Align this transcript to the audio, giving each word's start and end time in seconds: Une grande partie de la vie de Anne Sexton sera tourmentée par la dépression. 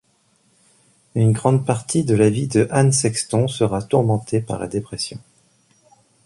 Une 1.13 1.31
grande 1.31 1.63
partie 1.63 2.03
de 2.03 2.15
la 2.15 2.31
vie 2.31 2.47
de 2.47 2.67
Anne 2.71 2.91
Sexton 2.91 3.47
sera 3.47 3.83
tourmentée 3.83 4.41
par 4.41 4.57
la 4.57 4.65
dépression. 4.65 5.19